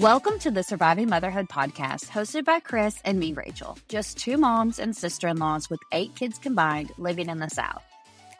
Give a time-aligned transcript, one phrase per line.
[0.00, 3.78] Welcome to the Surviving Motherhood podcast, hosted by Chris and me, Rachel.
[3.88, 7.82] Just two moms and sister in laws with eight kids combined living in the South.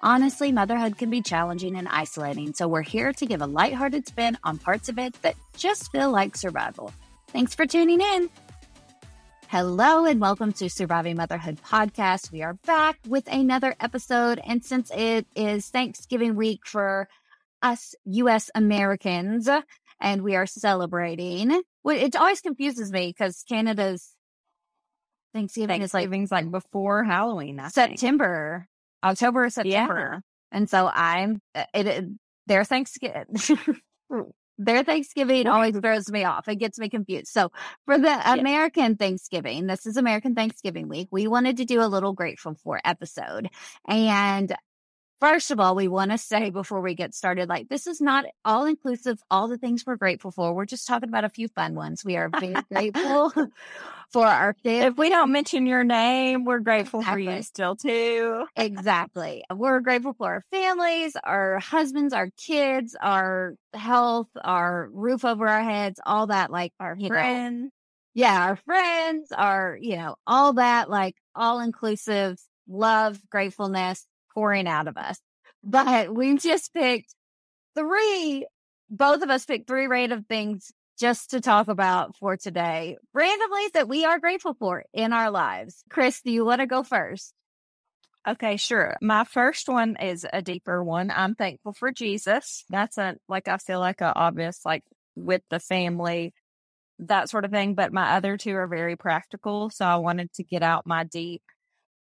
[0.02, 4.37] Honestly, motherhood can be challenging and isolating, so we're here to give a lighthearted spin
[4.45, 6.92] on parts of it that just feel like survival.
[7.28, 8.28] Thanks for tuning in.
[9.48, 12.30] Hello and welcome to Surviving Motherhood podcast.
[12.30, 14.42] We are back with another episode.
[14.47, 17.09] And since it is Thanksgiving week for
[17.62, 19.48] us US Americans
[20.00, 24.14] and we are celebrating, well, it always confuses me because Canada's
[25.34, 27.61] Thanksgiving, is like like before Halloween.
[27.61, 27.98] I think.
[27.98, 28.67] September,
[29.05, 30.22] October, or September.
[30.50, 32.05] And so I'm, uh, it, it
[32.47, 33.24] their Thanksgiving,
[34.58, 36.48] their Thanksgiving always throws me off.
[36.48, 37.28] It gets me confused.
[37.28, 37.50] So
[37.84, 41.08] for the American Thanksgiving, this is American Thanksgiving week.
[41.11, 43.48] We wanted to do a little grateful for episode.
[43.86, 44.55] And
[45.19, 48.27] First of all, we want to say before we get started, like this is not
[48.45, 50.55] all inclusive, all the things we're grateful for.
[50.55, 52.05] We're just talking about a few fun ones.
[52.05, 53.33] We are very grateful
[54.11, 54.92] for our kids.
[54.92, 58.45] If we don't mention your name, we're grateful for you still too.
[58.56, 59.42] Exactly.
[59.50, 65.62] We're grateful for our families, our husbands, our kids, our health, our roof over our
[65.62, 67.14] heads, all that, like Our you know,
[68.14, 74.06] yeah, our friends, our, you know, all that, like all inclusive love, gratefulness
[74.37, 75.19] pouring out of us.
[75.65, 77.15] But we just picked
[77.75, 78.47] three,
[78.91, 83.89] both of us picked three random things just to talk about for today, randomly that
[83.89, 85.83] we are grateful for in our lives.
[85.91, 87.33] Chris, do you want to go first?
[88.29, 88.96] Okay, sure.
[89.01, 91.11] My first one is a deeper one.
[91.11, 92.64] I'm thankful for Jesus.
[92.69, 94.83] That's a like I feel like a obvious like
[95.14, 96.35] with the family,
[96.98, 97.75] that sort of thing.
[97.75, 99.70] But my other two are very practical.
[99.70, 101.42] So I wanted to get out my deep,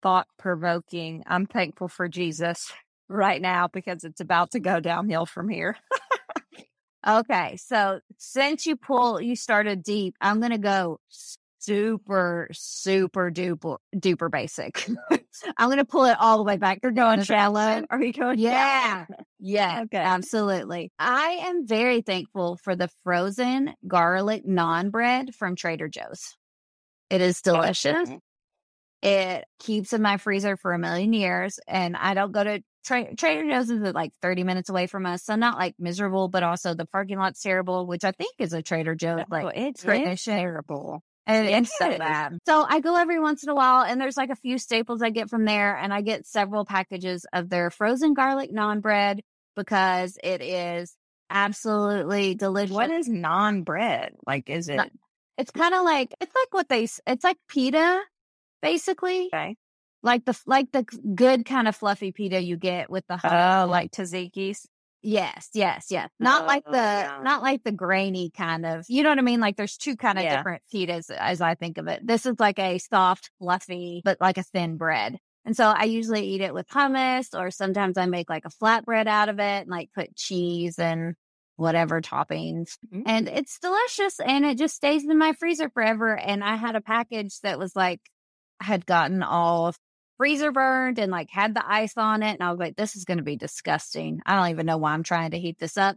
[0.03, 1.23] thought provoking.
[1.27, 2.73] I'm thankful for Jesus
[3.09, 5.77] right now because it's about to go downhill from here.
[7.07, 11.01] Okay, so since you pull, you started deep, I'm going to go
[11.59, 14.89] super, super duper, duper basic.
[15.57, 16.79] I'm going to pull it all the way back.
[16.83, 17.85] You're going shallow.
[17.91, 18.39] Are you going?
[18.39, 19.07] Yeah.
[19.45, 19.81] Yeah.
[19.87, 19.99] Okay.
[19.99, 20.93] Absolutely.
[21.01, 26.37] I am very thankful for the frozen garlic naan bread from Trader Joe's.
[27.11, 28.09] It is delicious.
[29.03, 33.15] It keeps in my freezer for a million years, and I don't go to Tra-
[33.15, 36.43] Trader Joe's is uh, like 30 minutes away from us, so not like miserable, but
[36.43, 40.35] also the parking lot's terrible, which I think is a Trader Joe's like it's tradition.
[40.37, 41.03] terrible.
[41.27, 41.99] And It it's so is.
[41.99, 42.39] bad.
[42.47, 45.11] So I go every once in a while, and there's like a few staples I
[45.11, 49.21] get from there, and I get several packages of their frozen garlic naan bread
[49.55, 50.97] because it is
[51.31, 52.75] absolutely delicious.
[52.75, 54.15] What is naan bread?
[54.27, 54.81] Like, is it?
[55.39, 58.01] It's kind of like it's like what they it's like pita,
[58.63, 59.57] basically, okay.
[60.03, 60.85] like the like the
[61.15, 63.65] good kind of fluffy pita you get with the hummus.
[63.65, 64.67] Oh, like tzatziki's.
[65.05, 66.09] Yes, yes, yes.
[66.21, 67.21] Not like Oh, the yeah.
[67.25, 68.85] not like the grainy kind of.
[68.89, 69.41] You know what I mean?
[69.41, 70.37] Like there's two kind of Yeah.
[70.37, 72.07] different pitas as I think of it.
[72.07, 75.19] This is like a soft, fluffy, but like a thin bread.
[75.45, 79.09] And so I usually eat it with hummus or sometimes I make like a flatbread
[79.09, 81.15] out of it and like put cheese and
[81.57, 82.79] whatever toppings.
[82.95, 83.03] Mhm.
[83.05, 86.17] And it's delicious and it just stays in my freezer forever.
[86.17, 88.01] And I had a package that was like
[88.63, 89.75] had gotten all
[90.17, 92.35] freezer burned and like had the ice on it.
[92.35, 94.21] And I was like, this is going to be disgusting.
[94.25, 95.97] I don't even know why I'm trying to heat this up.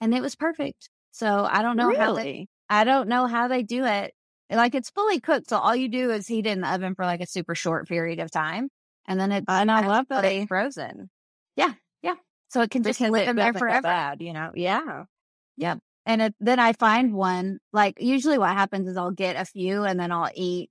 [0.00, 0.88] And it was perfect.
[1.10, 4.12] So I don't know how they, I don't know how they do it.
[4.50, 5.48] Like it's fully cooked.
[5.50, 7.88] So all you do is heat it in the oven for like a super short
[7.88, 8.68] period of time.
[9.06, 11.10] And then it, And I love that it's frozen.
[11.56, 11.72] Yeah.
[12.02, 12.14] Yeah.
[12.48, 13.82] So it can just live in there forever.
[13.82, 14.52] bad, you know?
[14.54, 15.04] Yeah.
[15.56, 15.78] Yep.
[16.06, 19.84] And it, then I find one, like usually what happens is I'll get a few
[19.84, 20.70] and then I'll eat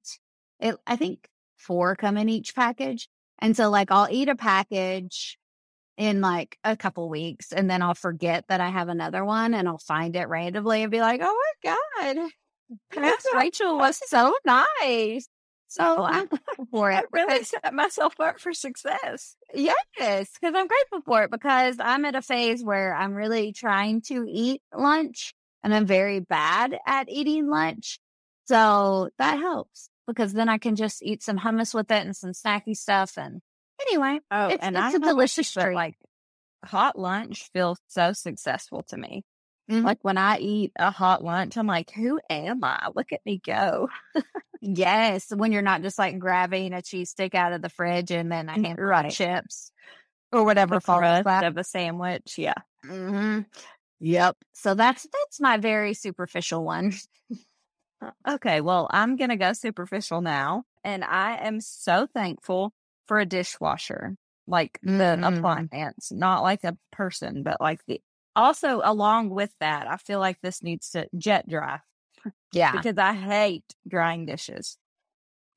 [0.59, 0.75] it.
[0.87, 1.27] I think
[1.57, 3.09] four come in each package.
[3.39, 5.37] And so like I'll eat a package
[5.97, 9.67] in like a couple weeks and then I'll forget that I have another one and
[9.67, 11.75] I'll find it randomly and be like, oh my
[12.13, 12.29] God,
[12.95, 15.27] Miss Rachel was so nice.
[15.67, 17.05] So I'm grateful for I it.
[17.11, 19.35] really set myself up for success.
[19.53, 24.01] Yes, because I'm grateful for it because I'm at a phase where I'm really trying
[24.03, 25.33] to eat lunch
[25.63, 27.99] and I'm very bad at eating lunch.
[28.45, 32.31] So that helps because then I can just eat some hummus with it and some
[32.31, 33.41] snacky stuff and
[33.87, 35.73] Anyway, Oh, it's, and it's I a delicious treat.
[35.75, 35.95] like
[36.65, 39.23] hot lunch feels so successful to me.
[39.71, 39.85] Mhm.
[39.85, 42.89] Like when I eat a hot lunch, I'm like, who am I?
[42.93, 43.87] Look at me go.
[44.61, 48.29] yes, when you're not just like grabbing a cheese stick out of the fridge and
[48.31, 49.05] then a handful Right.
[49.05, 49.71] of chips
[50.33, 52.37] or whatever The crust of a sandwich.
[52.37, 52.55] Yeah.
[52.83, 53.41] hmm
[54.01, 54.37] Yep.
[54.53, 56.93] So that's that's my very superficial one.
[58.27, 60.63] Okay, well, I'm going to go superficial now.
[60.83, 62.73] And I am so thankful
[63.05, 64.15] for a dishwasher,
[64.47, 65.21] like the Mhm.
[65.21, 68.01] appliance, not like a person, but like the.
[68.35, 71.81] Also, along with that, I feel like this needs to jet dry
[72.51, 72.85] Yeah.
[72.85, 74.77] because I hate drying dishes.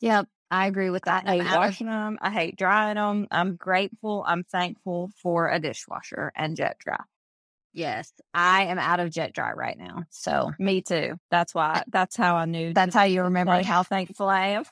[0.00, 0.28] Yep.
[0.50, 1.26] I agree with that.
[1.26, 2.18] I hate washing them.
[2.20, 3.26] I hate drying them.
[3.30, 4.22] I'm grateful.
[4.26, 7.02] I'm thankful for a dishwasher and jet dry.
[7.72, 10.04] Yes, I am out of jet dry right now.
[10.10, 11.16] So Me too.
[11.30, 11.82] That's why.
[11.88, 12.72] That's how I knew.
[12.72, 14.64] that's how you remember like how thankful I am.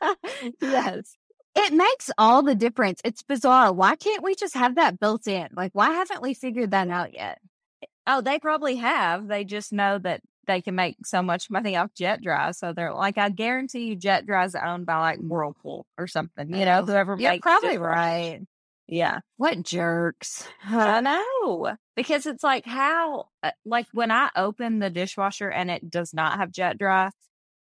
[0.60, 1.16] yes.
[1.56, 3.00] It makes all the difference.
[3.04, 3.72] It's bizarre.
[3.72, 5.48] Why can't we just have that built in?
[5.52, 7.38] Like, why haven't we figured that out yet?
[7.82, 9.26] Eh, oh, they probably have.
[9.26, 12.52] They just know that they can make so much money off jet dry.
[12.52, 16.54] So they're like, I guarantee you, jet dry is owned by like Whirlpool or something.
[16.54, 18.40] You know, oh, whoever You're makes probably right.
[18.90, 20.48] Yeah, What jerks?
[20.64, 25.90] I know because it's like how, uh, like when I open the dishwasher and it
[25.90, 27.10] does not have jet dry,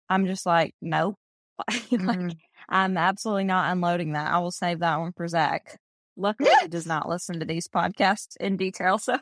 [0.10, 1.18] I'm just like, nope.
[1.70, 2.38] like Mhm.
[2.70, 4.32] I'm absolutely not unloading that.
[4.32, 5.80] I will save that one for Zach.
[6.18, 8.98] Luckily, he does not listen to these podcasts in detail.
[9.00, 9.20] So,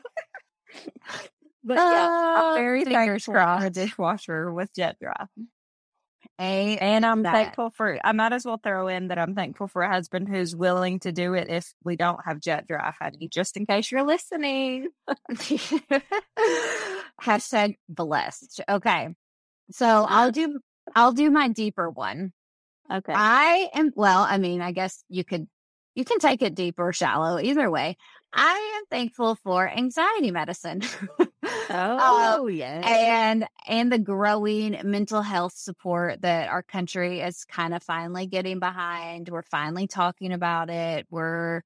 [1.64, 5.26] but yeah, Uh, I'm very fingers for a dishwasher with jet dry.
[6.38, 7.32] A And I'm that.
[7.32, 10.54] thankful for, I might as well throw in that I'm thankful for a husband who's
[10.54, 14.04] willing to do it if we don't have jet dry, honey, just in case you're
[14.06, 14.88] listening.
[17.22, 18.60] Hashtag blessed.
[18.68, 19.14] Okay.
[19.70, 20.60] So I'll do
[20.94, 22.32] I'll do my deeper one.
[22.92, 23.12] Okay.
[23.14, 25.46] I am well, I mean, I guess you could
[25.94, 27.96] you can take it deep or shallow, either way.
[28.32, 30.82] I am thankful for anxiety medicine.
[31.70, 32.82] oh, yeah.
[32.84, 38.58] and and the growing mental health support that our country is kind of finally getting
[38.58, 39.28] behind.
[39.28, 41.06] We're finally talking about it.
[41.10, 41.62] We're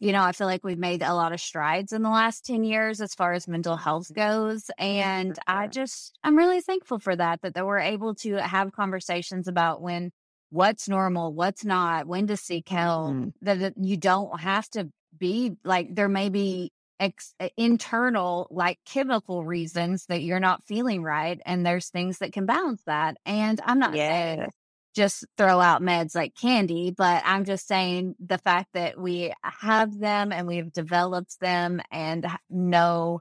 [0.00, 2.64] you know, I feel like we've made a lot of strides in the last 10
[2.64, 4.70] years as far as mental health goes.
[4.76, 9.48] And I just, I'm really thankful for that, that, that we're able to have conversations
[9.48, 10.10] about when,
[10.50, 13.32] what's normal, what's not, when to seek help, Mm.
[13.42, 16.70] that, that you don't have to be like, there may be
[17.04, 21.40] ex- uh, internal, like chemical reasons that you're not feeling right.
[21.46, 23.16] And there's things that can balance that.
[23.26, 24.46] And I'm not saying Yeah.
[24.94, 29.98] just throw out meds like candy, but I'm just saying the fact that we have
[29.98, 33.20] them and we've developed them and know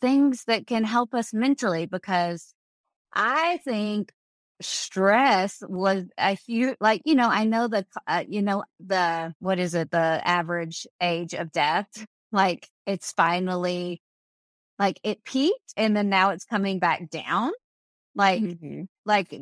[0.00, 2.54] things that can help us mentally because
[3.14, 4.12] I think
[4.60, 9.58] stress was a huge, like, you know, I know the, uh, you know, the, what
[9.58, 12.06] is it, the average age of death?
[12.34, 14.02] Like it's finally,
[14.78, 17.52] like it peaked and then now it's coming back down.
[18.14, 18.88] Like, Mhm.
[19.06, 19.34] like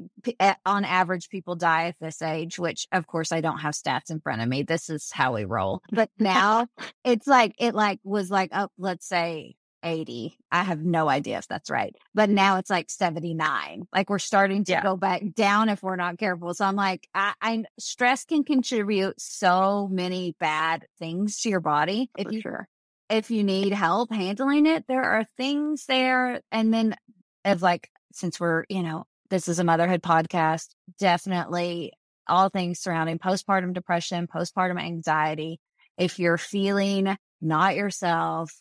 [0.67, 4.21] on average people die at this age which of course i don't have stats in
[4.21, 6.67] front of me this is how we roll but now
[7.05, 9.55] it's like it like was like up let's say
[9.85, 14.19] 80 i have no idea if that's right but now it's like 79 like we're
[14.19, 14.83] starting to Yeah.
[14.83, 19.21] go back down if we're not careful so i'm like I, I stress can contribute
[19.21, 22.69] so many bad things to your body if For you sure.
[23.13, 26.41] If you need help handling it, there are things there.
[26.51, 26.97] And then,
[27.45, 31.93] of like, since we're, you know, this is a motherhood podcast, definitely
[32.27, 35.61] all things surrounding postpartum depression, postpartum anxiety.
[35.99, 38.53] If you're feeling not yourself,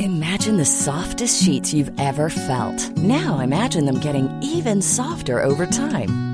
[0.00, 2.96] Imagine the softest sheets you've ever felt.
[2.98, 6.27] Now imagine them getting even softer over time.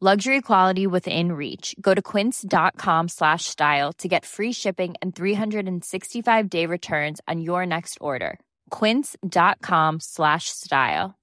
[0.00, 1.74] Luxury quality within reach.
[1.80, 7.66] Go to quince.com slash style to get free shipping and 365 day returns on your
[7.66, 8.38] next order.
[8.70, 11.18] quince.com slash style.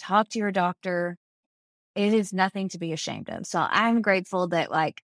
[0.00, 1.16] Talk to your doctor.
[1.94, 3.46] It is nothing to be ashamed of.
[3.46, 5.00] So I'm grateful that like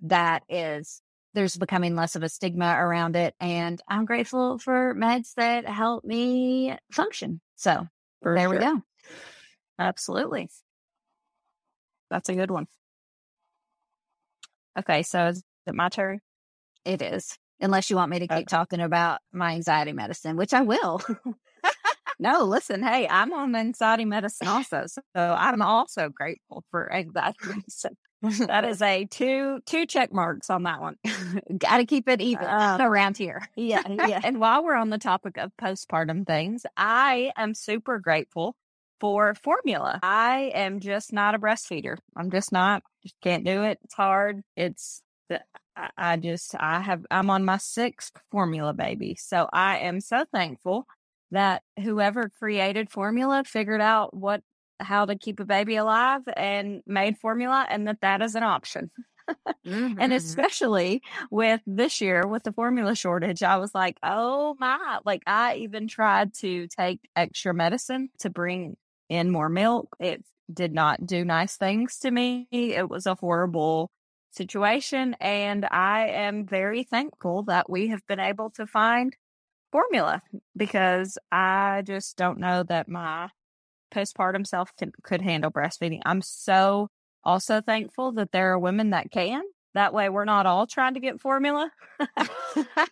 [0.00, 1.02] that is
[1.34, 3.34] there's becoming less of a stigma around it.
[3.38, 7.40] And I'm grateful for meds that help me function.
[7.54, 7.86] So
[8.22, 8.82] For there we go.
[9.78, 10.48] Absolutely.
[12.10, 12.66] That's a good one.
[14.78, 16.20] Okay, so is it my turn?
[16.84, 17.38] It is.
[17.60, 18.46] Unless you want me to keep Okay.
[18.48, 21.00] talking about my anxiety medicine, which I will.
[22.18, 24.86] No, listen, hey, I'm on anxiety medicine also.
[24.86, 27.96] So I'm also grateful for anxiety medicine.
[28.48, 30.96] That is a two two check marks on that one.
[31.58, 33.46] Got to keep it even Uh, around here.
[33.54, 34.20] Yeah, yeah.
[34.24, 38.56] and while we're on the topic of postpartum things, I am super grateful
[39.00, 39.98] for formula.
[40.02, 41.96] I am just not a breastfeeder.
[42.16, 42.82] I'm just not.
[43.02, 43.78] Just can't do it.
[43.84, 44.42] It's hard.
[44.56, 45.42] It's the-
[45.98, 49.14] I- just I have I'm on my sixth formula baby.
[49.16, 50.86] So I am so thankful
[51.32, 54.42] that whoever created formula figured out what
[54.80, 58.90] how to keep a baby alive and made formula and that that is an option.
[59.98, 60.12] And Mhm.
[60.12, 65.56] especially with this year with the formula shortage, I was like, oh my, like I
[65.56, 68.76] even tried to take extra medicine to bring
[69.08, 69.96] in more milk.
[70.00, 72.48] It did not do nice things to me.
[72.50, 73.90] It was a horrible
[74.30, 75.16] situation.
[75.20, 79.16] And I am very thankful that we have been able to find
[79.72, 80.22] formula
[80.56, 83.30] because I just don't know that my
[83.92, 86.00] postpartum self can, could handle breastfeeding.
[86.04, 86.88] I'm so
[87.24, 89.42] also thankful that there are women that can.
[89.74, 91.70] That way, we're not all trying to get formula.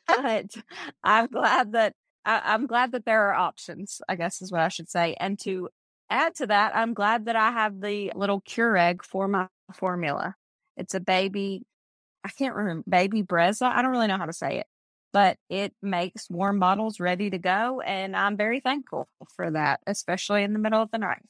[0.06, 0.54] but
[1.02, 1.94] I'm glad that
[2.26, 4.02] I, I'm glad that there are options.
[4.08, 5.14] I guess is what I should say.
[5.18, 5.68] And to
[6.10, 10.34] add to that, I'm glad that I have the little Keurig for my formula.
[10.76, 11.64] It's a baby.
[12.24, 13.70] I can't remember baby Brezza.
[13.70, 14.66] I don't really know how to say it,
[15.12, 20.42] but it makes warm bottles ready to go, and I'm very thankful for that, especially
[20.42, 21.22] in the middle of the night.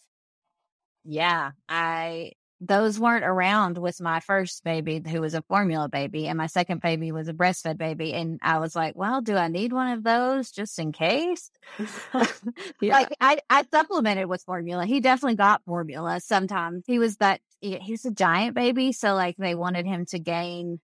[1.04, 2.32] Yeah, I
[2.66, 6.80] those weren't around with my first baby who was a formula baby and my second
[6.80, 10.02] baby was a breastfed baby and I was like, well, do I need one of
[10.04, 11.50] those just in case?
[12.82, 14.86] Like I I supplemented with formula.
[14.86, 16.84] He definitely got formula sometimes.
[16.86, 20.80] He was that he- he's a giant baby so like they wanted him to gain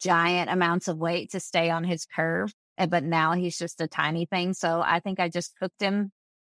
[0.00, 2.52] giant amounts of weight to stay on his curve.
[2.76, 4.52] But now he's just a tiny thing.
[4.52, 6.12] So I think I just cooked him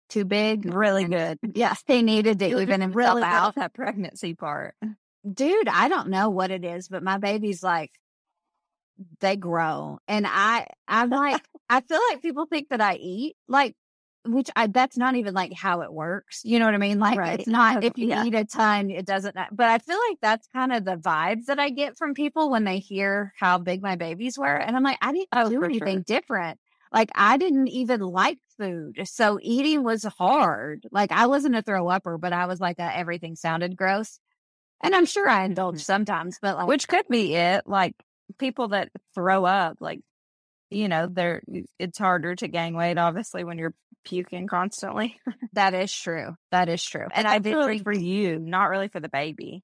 [0.09, 0.65] too big.
[0.73, 1.39] really good.
[1.55, 3.55] Yes, they needed to even himself really out.
[3.55, 4.75] that pregnancy part.
[5.31, 7.91] Dude, I don't know what it is, but my baby's like
[9.19, 9.99] they grow.
[10.07, 13.75] And I I'm like I feel like people think that I eat like
[14.25, 16.41] which I that's not even like how it works.
[16.43, 16.99] You know what I mean?
[16.99, 17.39] Like Right.
[17.39, 18.23] it's not if you Yeah.
[18.25, 21.59] eat a ton, it doesn't but I feel like that's kind of the vibes that
[21.59, 24.55] I get from people when they hear how big my babies were.
[24.55, 26.03] And I'm like, I didn't Oh, do anything sure.
[26.03, 26.59] different.
[26.93, 29.01] Like I didn't even like food.
[29.05, 30.85] So eating was hard.
[30.91, 34.19] Like I wasn't a throw upper, but I was like a, everything sounded gross.
[34.81, 37.63] And I'm sure I indulge sometimes, but like Which could be it.
[37.65, 37.95] Like
[38.37, 40.01] people that throw up, like,
[40.69, 41.41] you know, they're
[41.79, 43.73] it's harder to gain weight, obviously, when you're
[44.05, 45.19] puking constantly.
[45.53, 46.35] that is true.
[46.51, 47.07] That is true.
[47.13, 49.63] And I did drink- for you, not really for the baby.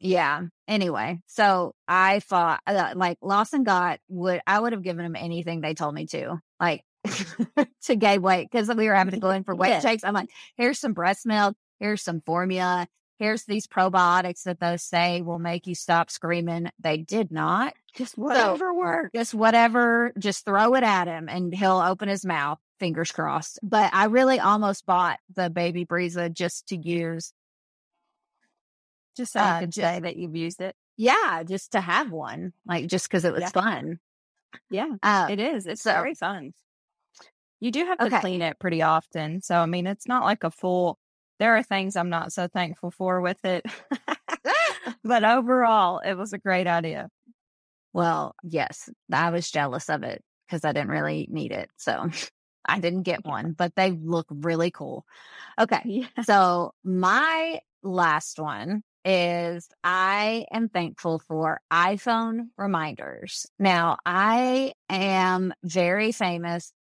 [0.00, 0.42] Yeah.
[0.68, 5.60] Anyway, so I thought uh, like Lawson got would I would have given him anything
[5.60, 6.84] they told me to, like
[7.82, 9.80] to gain weight because we were having to go in for weight Yeah.
[9.80, 10.04] checks.
[10.04, 12.86] I'm like, here's some breast milk, here's some formula,
[13.18, 16.70] here's these probiotics that those say will make you stop screaming.
[16.80, 17.74] They did not.
[17.94, 19.10] Just whatever works.
[19.14, 22.58] Just whatever, just throw it at him and he'll open his mouth.
[22.78, 23.58] Fingers crossed.
[23.62, 27.32] But I really almost bought the baby Brezza just to use.
[29.16, 30.76] Just so Uh, you could just- say that you've used it.
[30.96, 33.48] Yeah, just to have one, like just because it was Yeah.
[33.50, 34.00] fun.
[34.70, 35.66] Yeah, Uh, it is.
[35.66, 36.52] It's so- very fun.
[37.60, 38.20] You do have to Okay.
[38.20, 39.40] clean it pretty often.
[39.42, 40.98] So, I mean, it's not like a full,
[41.40, 43.66] there are things I'm not so thankful for with it.
[45.04, 47.08] but overall, it was a great idea.
[47.92, 51.70] Well, yes, I was jealous of it because I didn't really need it.
[51.76, 52.08] So
[52.64, 55.04] I didn't get one, but they look really cool.
[55.58, 55.80] Okay.
[55.84, 56.22] Yeah.
[56.22, 63.46] So my last one is I am thankful for iPhone reminders.
[63.58, 66.74] Now I am very famous.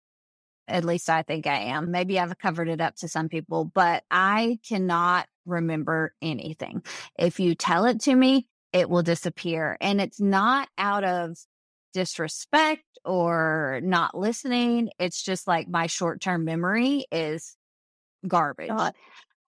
[0.68, 1.90] At least I think I am.
[1.90, 6.84] Maybe I've covered it up to some people, but I cannot remember anything.
[7.18, 9.78] If you tell it to me, it will disappear.
[9.80, 11.38] And it's not out of
[11.94, 14.90] disrespect or not listening.
[15.00, 17.56] It's just like my short term memory is
[18.28, 18.68] garbage.
[18.68, 18.94] God.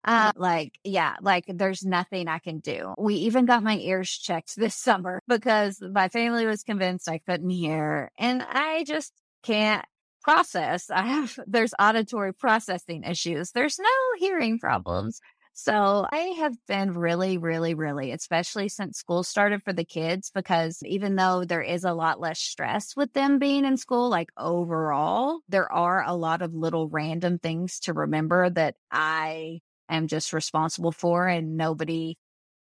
[0.05, 2.93] Uh, like, yeah, like there's nothing I can do.
[2.97, 7.49] We even got my ears checked this summer because my family was convinced I couldn't
[7.49, 8.11] hear.
[8.17, 9.85] And I just can't
[10.21, 10.89] process.
[10.93, 13.51] I have, there's auditory processing issues.
[13.51, 15.19] There's no hearing problems.
[15.57, 20.83] So I have been really, really, really, especially since school started for the kids, because
[20.83, 25.39] even though there is a lot less stress with them being in school, like overall,
[25.47, 30.91] there are a lot of little random things to remember that I am just responsible
[30.91, 32.17] for and nobody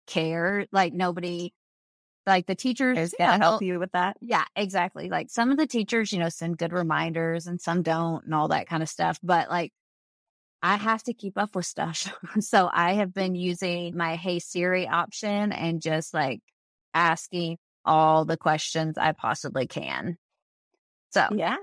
[0.08, 0.66] care.
[0.72, 1.54] Like nobody
[2.26, 4.18] like the teachers is going to help you with that.
[4.22, 5.10] Yeah, exactly.
[5.10, 8.50] Like some of the teachers, you know, send good reminders and some don't and all
[8.50, 9.20] that kind of stuff.
[9.24, 9.72] But like
[10.62, 12.14] I have to keep up with stuff.
[12.40, 16.42] so I have been using my Hey Siri option and just like
[16.94, 20.18] asking all the questions I possibly can.
[21.12, 21.58] So, yeah.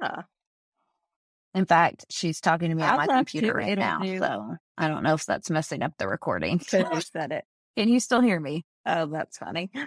[1.55, 4.00] In fact, she's talking to me on my computer right now.
[4.00, 4.19] Do.
[4.19, 6.61] So I don't know if that's messing up the recording.
[6.67, 6.87] Said
[7.33, 7.45] it.
[7.76, 8.64] Can you still hear me?
[8.87, 9.71] Oh, that's funny.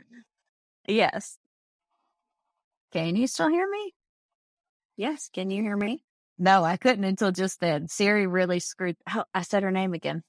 [0.87, 1.37] Yes.
[2.91, 3.93] Can you still hear me?
[4.97, 5.29] Yes.
[5.31, 6.03] Can you hear me?
[6.39, 7.87] No, I couldn't until just then.
[7.87, 8.97] Siri really screwed.
[9.13, 10.23] Oh, I said her name again.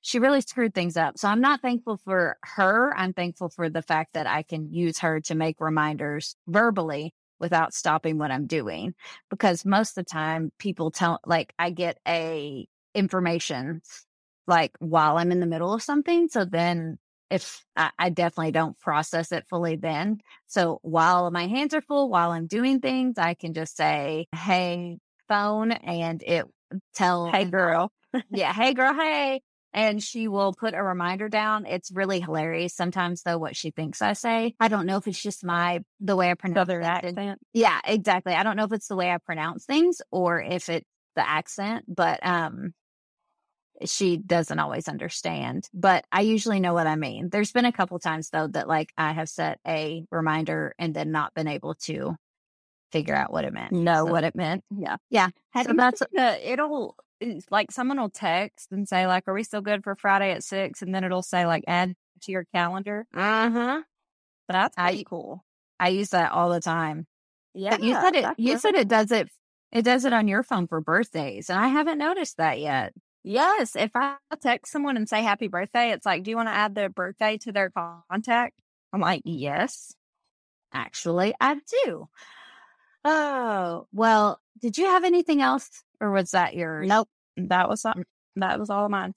[0.00, 1.18] She really screwed things up.
[1.18, 2.96] So I'm not thankful for her.
[2.96, 7.74] I'm thankful for the fact that I can use her to make reminders verbally without
[7.74, 8.94] stopping what I'm doing.
[9.30, 13.82] Because most of the time people tell, like, I get a information
[14.46, 16.28] like while I'm in the middle of something.
[16.28, 16.98] So then
[17.30, 20.20] if I, I, definitely don't process it fully then.
[20.46, 24.98] So while my hands are full, while I'm doing things, I can just say, Hey,
[25.28, 26.46] phone and it
[26.94, 27.90] tell Hey girl.
[28.30, 28.52] yeah.
[28.52, 28.94] Hey girl.
[28.94, 29.42] Hey.
[29.76, 31.66] And she will put a reminder down.
[31.66, 32.74] It's really hilarious.
[32.74, 36.16] Sometimes though, what she thinks I say, I don't know if it's just my, the
[36.16, 37.38] way I pronounce Southern accent.
[37.52, 38.32] Yeah, exactly.
[38.34, 41.84] I don't know if it's the way I pronounce things or if it's the accent,
[41.86, 42.72] but, um,
[43.84, 47.28] she doesn't always understand, but I usually know what I mean.
[47.28, 51.12] There's been a couple times though that like I have set a reminder and then
[51.12, 52.16] not been able to
[52.90, 53.72] figure out what it meant.
[53.72, 54.64] Know So, what it meant.
[54.74, 54.96] Yeah.
[55.10, 55.28] Yeah.
[55.62, 59.60] So that's uh, it'll it's like someone will text and say like, "Are we still
[59.62, 60.82] good for Friday at 6?
[60.82, 63.82] And then it'll say like, "Add to your calendar." uh-huh.
[64.48, 65.44] That's I- cool.
[65.80, 67.06] I use that all the time.
[67.54, 69.28] Yeah, But you said it you really- said it does it
[69.72, 72.92] it does it on your phone for birthdays and I haven't noticed that yet.
[73.24, 76.52] Yes, if I text someone and say happy birthday, it's like, "Do you want to
[76.54, 78.54] add their birthday to their contact?"
[78.92, 79.94] I'm like, "Yes."
[80.72, 82.08] Actually, I do.
[83.04, 86.88] Oh, well, did you have anything else or was that yours?
[86.88, 88.04] Nope, that was some-
[88.36, 89.14] that was all of mine.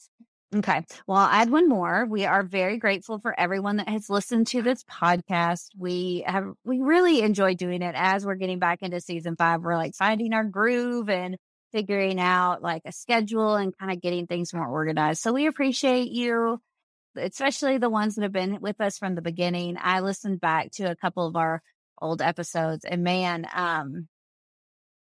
[0.55, 0.83] Okay.
[1.05, 2.07] Well, I'll add one more.
[2.09, 5.67] We are very grateful for everyone that has listened to this podcast.
[5.77, 9.61] We have, we really enjoy doing it as we're getting back into season five.
[9.61, 11.37] We're like finding our groove and
[11.71, 15.21] figuring out like a schedule and kind of getting things more organized.
[15.21, 16.59] So we appreciate you,
[17.15, 19.77] especially the ones that have been with us from the beginning.
[19.79, 21.61] I listened back to a couple of our
[22.01, 24.07] old episodes and man, um,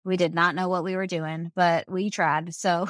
[0.04, 2.54] we did not know what we were doing, but we tried.
[2.54, 2.88] So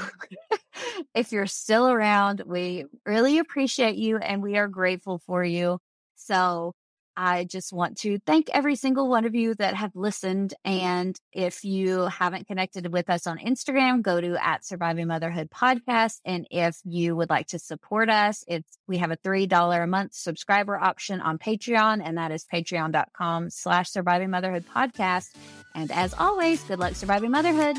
[1.14, 5.78] if you're still around, we really appreciate you and we are grateful for you.
[6.16, 6.74] So
[7.20, 10.54] I just want to thank every single one of you that have listened.
[10.64, 16.20] And if you haven't connected with us on Instagram, go to at Surviving Motherhood Podcast.
[16.24, 20.14] And if you would like to support us, it's we have a $3 a month
[20.14, 25.34] subscriber option on Patreon, and that is patreon.com slash surviving motherhood podcast.
[25.74, 27.78] And as always, good luck surviving motherhood.